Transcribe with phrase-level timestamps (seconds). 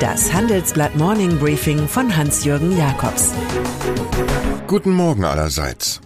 [0.00, 3.34] Das Handelsblatt Morning Briefing von Hans-Jürgen Jakobs.
[4.66, 6.00] Guten Morgen allerseits.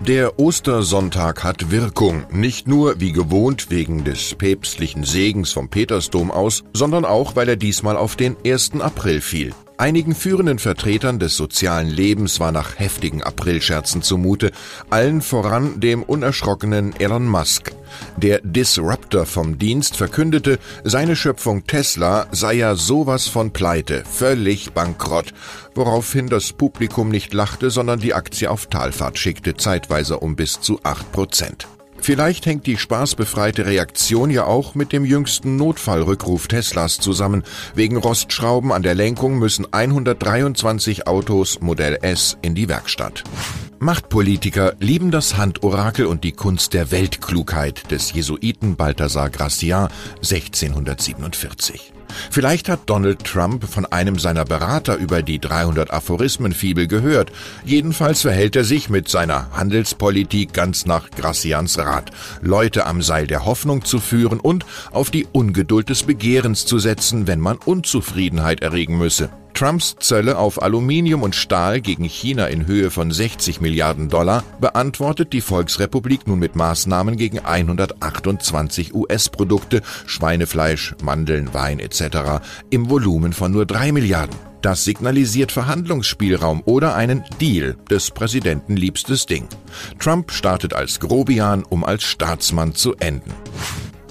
[0.00, 6.62] Der Ostersonntag hat Wirkung, nicht nur wie gewohnt wegen des päpstlichen Segens vom Petersdom aus,
[6.72, 8.80] sondern auch, weil er diesmal auf den 1.
[8.80, 9.52] April fiel.
[9.78, 14.50] Einigen führenden Vertretern des sozialen Lebens war nach heftigen Aprilscherzen zumute,
[14.88, 17.72] allen voran dem unerschrockenen Elon Musk.
[18.16, 25.34] Der Disruptor vom Dienst verkündete, seine Schöpfung Tesla sei ja sowas von pleite, völlig bankrott,
[25.74, 30.80] woraufhin das Publikum nicht lachte, sondern die Aktie auf Talfahrt schickte, zeitweise um bis zu
[30.84, 31.68] acht Prozent.
[32.06, 37.42] Vielleicht hängt die spaßbefreite Reaktion ja auch mit dem jüngsten Notfallrückruf Teslas zusammen.
[37.74, 43.24] Wegen Rostschrauben an der Lenkung müssen 123 Autos Modell S in die Werkstatt.
[43.80, 51.95] Machtpolitiker lieben das Handorakel und die Kunst der Weltklugheit des Jesuiten Balthasar Gracian 1647.
[52.30, 57.32] Vielleicht hat Donald Trump von einem seiner Berater über die 300 Aphorismenfibel gehört.
[57.64, 62.10] Jedenfalls verhält er sich mit seiner Handelspolitik ganz nach Gracians Rat,
[62.42, 67.26] Leute am Seil der Hoffnung zu führen und auf die Ungeduld des Begehrens zu setzen,
[67.26, 69.30] wenn man Unzufriedenheit erregen müsse.
[69.56, 75.32] Trumps Zölle auf Aluminium und Stahl gegen China in Höhe von 60 Milliarden Dollar beantwortet
[75.32, 82.42] die Volksrepublik nun mit Maßnahmen gegen 128 US-Produkte, Schweinefleisch, Mandeln, Wein etc.
[82.68, 84.36] im Volumen von nur 3 Milliarden.
[84.60, 89.48] Das signalisiert Verhandlungsspielraum oder einen Deal des Präsidenten liebstes Ding.
[89.98, 93.32] Trump startet als Grobian, um als Staatsmann zu enden.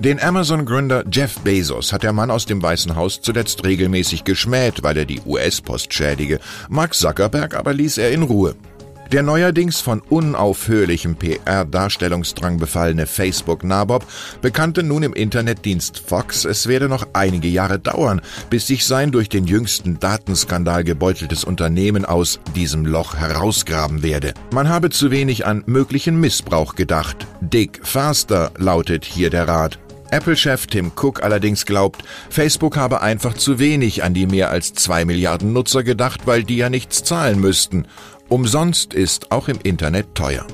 [0.00, 4.96] Den Amazon-Gründer Jeff Bezos hat der Mann aus dem Weißen Haus zuletzt regelmäßig geschmäht, weil
[4.96, 6.38] er die US-Post schädige.
[6.68, 8.54] Mark Zuckerberg aber ließ er in Ruhe.
[9.10, 14.06] Der neuerdings von unaufhörlichem PR-Darstellungsdrang befallene Facebook-Nabob
[14.40, 19.28] bekannte nun im Internetdienst Fox, es werde noch einige Jahre dauern, bis sich sein durch
[19.28, 24.34] den jüngsten Datenskandal gebeuteltes Unternehmen aus diesem Loch herausgraben werde.
[24.52, 27.26] Man habe zu wenig an möglichen Missbrauch gedacht.
[27.40, 29.78] Dick faster lautet hier der Rat.
[30.10, 35.04] Apple-Chef Tim Cook allerdings glaubt, Facebook habe einfach zu wenig an die mehr als zwei
[35.04, 37.86] Milliarden Nutzer gedacht, weil die ja nichts zahlen müssten.
[38.28, 40.46] Umsonst ist auch im Internet teuer.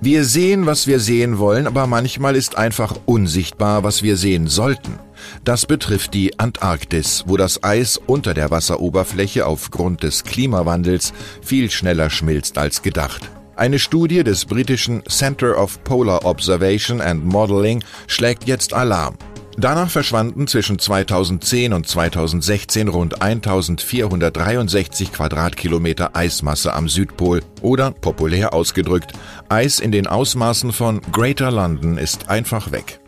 [0.00, 4.98] Wir sehen, was wir sehen wollen, aber manchmal ist einfach unsichtbar, was wir sehen sollten.
[5.44, 12.10] Das betrifft die Antarktis, wo das Eis unter der Wasseroberfläche aufgrund des Klimawandels viel schneller
[12.10, 13.30] schmilzt als gedacht.
[13.56, 19.16] Eine Studie des britischen Center of Polar Observation and Modeling schlägt jetzt Alarm.
[19.56, 29.12] Danach verschwanden zwischen 2010 und 2016 rund 1463 Quadratkilometer Eismasse am Südpol oder populär ausgedrückt,
[29.48, 32.98] Eis in den Ausmaßen von Greater London ist einfach weg.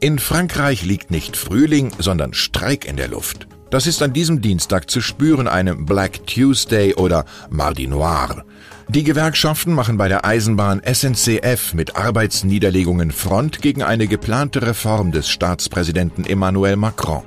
[0.00, 3.46] In Frankreich liegt nicht Frühling, sondern Streik in der Luft.
[3.74, 8.44] Das ist an diesem Dienstag zu spüren, einem Black Tuesday oder Mardi Noir.
[8.86, 15.28] Die Gewerkschaften machen bei der Eisenbahn SNCF mit Arbeitsniederlegungen Front gegen eine geplante Reform des
[15.28, 17.24] Staatspräsidenten Emmanuel Macron.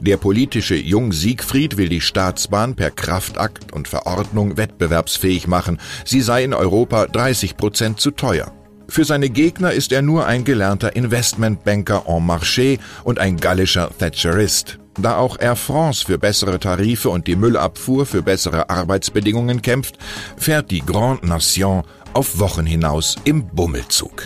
[0.00, 5.80] Der politische Jung Siegfried will die Staatsbahn per Kraftakt und Verordnung wettbewerbsfähig machen.
[6.04, 8.52] Sie sei in Europa 30 Prozent zu teuer.
[8.86, 14.79] Für seine Gegner ist er nur ein gelernter Investmentbanker en marché und ein gallischer Thatcherist.
[14.98, 19.98] Da auch Air France für bessere Tarife und die Müllabfuhr für bessere Arbeitsbedingungen kämpft,
[20.36, 24.24] fährt die Grande Nation auf Wochen hinaus im Bummelzug.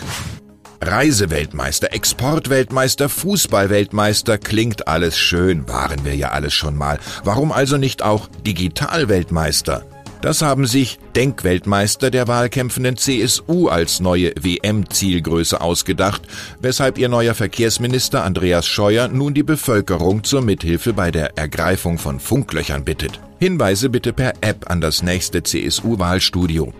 [0.81, 6.99] Reiseweltmeister, Exportweltmeister, Fußballweltmeister, klingt alles schön, waren wir ja alles schon mal.
[7.23, 9.85] Warum also nicht auch Digitalweltmeister?
[10.25, 16.23] Das haben sich Denkweltmeister der wahlkämpfenden CSU als neue WM-Zielgröße ausgedacht,
[16.59, 22.19] weshalb ihr neuer Verkehrsminister Andreas Scheuer nun die Bevölkerung zur Mithilfe bei der Ergreifung von
[22.19, 23.19] Funklöchern bittet.
[23.37, 26.73] Hinweise bitte per App an das nächste CSU-Wahlstudio.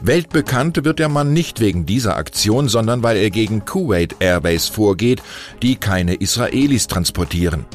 [0.00, 5.22] Weltbekannt wird der Mann nicht wegen dieser Aktion, sondern weil er gegen Kuwait Airways vorgeht,
[5.60, 7.66] die keine Israelis transportieren.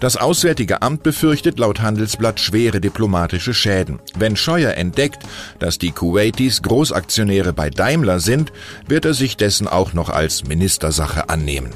[0.00, 3.98] Das Auswärtige Amt befürchtet laut Handelsblatt schwere diplomatische Schäden.
[4.16, 5.22] Wenn Scheuer entdeckt,
[5.58, 8.52] dass die Kuwaitis Großaktionäre bei Daimler sind,
[8.86, 11.70] wird er sich dessen auch noch als Ministersache annehmen.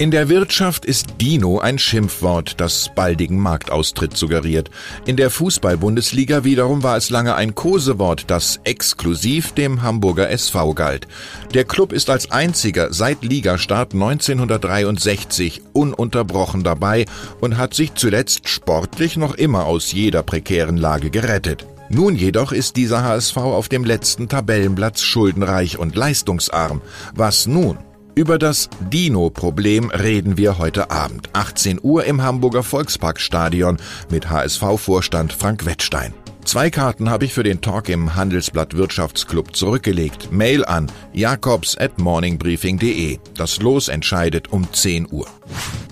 [0.00, 4.70] In der Wirtschaft ist Dino ein Schimpfwort, das baldigen Marktaustritt suggeriert.
[5.04, 11.06] In der Fußball-Bundesliga wiederum war es lange ein Kosewort, das exklusiv dem Hamburger SV galt.
[11.52, 17.04] Der Club ist als einziger seit Ligastart 1963 ununterbrochen dabei
[17.42, 21.66] und hat sich zuletzt sportlich noch immer aus jeder prekären Lage gerettet.
[21.90, 26.80] Nun jedoch ist dieser HSV auf dem letzten Tabellenplatz schuldenreich und leistungsarm.
[27.14, 27.76] Was nun?
[28.14, 31.30] Über das Dino-Problem reden wir heute Abend.
[31.32, 33.78] 18 Uhr im Hamburger Volksparkstadion
[34.10, 36.12] mit HSV-Vorstand Frank Wettstein.
[36.44, 40.32] Zwei Karten habe ich für den Talk im Handelsblatt Wirtschaftsclub zurückgelegt.
[40.32, 43.18] Mail an jakobs at morningbriefing.de.
[43.36, 45.28] Das Los entscheidet um 10 Uhr.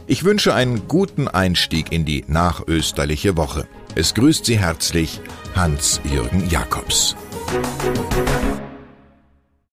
[0.07, 3.69] Ich wünsche einen guten Einstieg in die nachösterliche Woche.
[3.95, 5.21] Es grüßt Sie herzlich
[5.55, 7.15] Hans-Jürgen Jakobs.
[7.53, 8.68] Musik